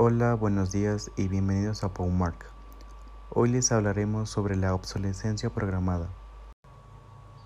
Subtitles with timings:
[0.00, 2.48] Hola, buenos días y bienvenidos a Paumark.
[3.30, 6.08] Hoy les hablaremos sobre la obsolescencia programada.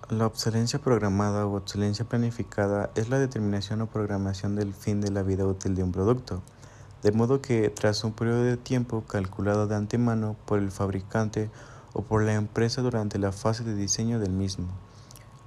[0.07, 5.23] La obsolescencia programada o obsolescencia planificada es la determinación o programación del fin de la
[5.23, 6.43] vida útil de un producto,
[7.01, 11.49] de modo que tras un periodo de tiempo calculado de antemano por el fabricante
[11.93, 14.67] o por la empresa durante la fase de diseño del mismo,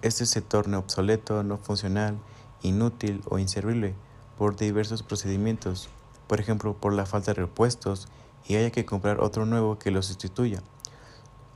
[0.02, 2.18] este se torne obsoleto, no funcional,
[2.62, 3.94] inútil o inservible
[4.36, 5.88] por diversos procedimientos,
[6.26, 8.08] por ejemplo por la falta de repuestos
[8.46, 10.62] y haya que comprar otro nuevo que lo sustituya.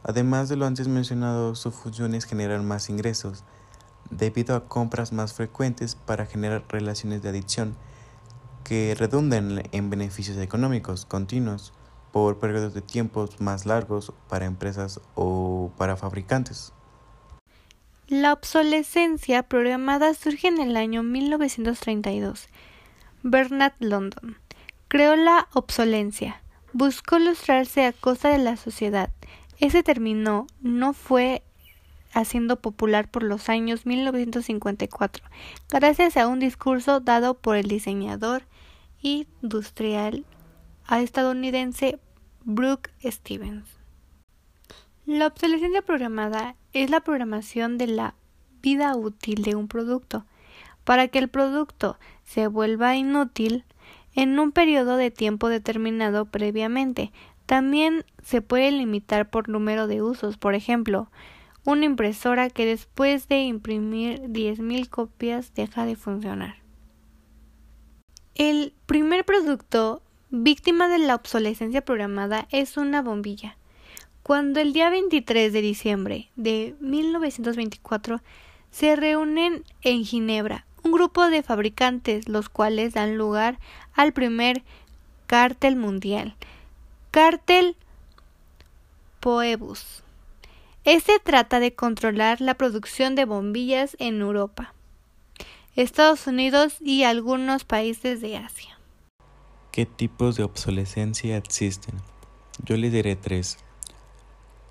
[0.03, 3.45] Además de lo antes mencionado, su función es generar más ingresos,
[4.11, 7.77] debido a compras más frecuentes para generar relaciones de adicción
[8.65, 11.73] que redundan en beneficios económicos continuos
[12.13, 16.73] por periodos de tiempo más largos para empresas o para fabricantes.
[18.09, 22.49] La obsolescencia programada surge en el año 1932.
[23.23, 24.37] Bernard London
[24.91, 26.43] creó la obsolencia.
[26.73, 29.11] Buscó lustrarse a costa de la sociedad.
[29.61, 31.45] Ese término no fue
[32.13, 35.25] haciendo popular por los años 1954,
[35.71, 38.43] gracias a un discurso dado por el diseñador
[39.01, 40.25] industrial
[40.91, 42.01] estadounidense
[42.43, 43.69] Brooke Stevens.
[45.07, 48.15] La obsolescencia programada es la programación de la
[48.61, 50.25] vida útil de un producto
[50.83, 53.65] para que el producto se vuelva inútil
[54.15, 57.13] en un periodo de tiempo determinado previamente.
[57.47, 61.11] También se puede limitar por número de usos, por ejemplo,
[61.65, 66.57] una impresora que después de imprimir 10.000 copias deja de funcionar.
[68.35, 73.59] El primer producto víctima de la obsolescencia programada es una bombilla.
[74.23, 78.23] Cuando el día 23 de diciembre de 1924
[78.71, 83.61] se reúnen en Ginebra un grupo de fabricantes, los cuales dan lugar
[83.95, 84.65] al primer
[85.29, 86.35] cártel mundial,
[87.13, 87.77] Cártel
[89.21, 90.03] Poebus.
[90.85, 94.75] Este trata de controlar la producción de bombillas en Europa,
[95.77, 98.77] Estados Unidos y algunos países de Asia.
[99.71, 101.95] ¿Qué tipos de obsolescencia existen?
[102.65, 103.59] Yo les diré tres.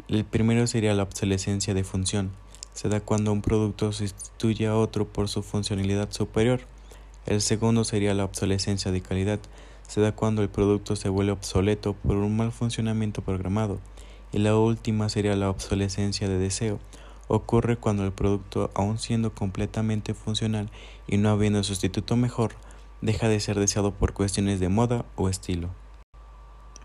[0.09, 2.31] El primero sería la obsolescencia de función
[2.79, 6.61] se da cuando un producto sustituye a otro por su funcionalidad superior.
[7.25, 9.41] El segundo sería la obsolescencia de calidad.
[9.85, 13.79] Se da cuando el producto se vuelve obsoleto por un mal funcionamiento programado.
[14.31, 16.79] Y la última sería la obsolescencia de deseo.
[17.27, 20.71] Ocurre cuando el producto, aun siendo completamente funcional
[21.05, 22.53] y no habiendo sustituto mejor,
[23.01, 25.67] deja de ser deseado por cuestiones de moda o estilo.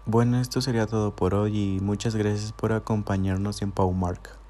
[0.07, 4.44] Bueno, esto sería todo por hoy y muchas gracias por acompañarnos en Paumark.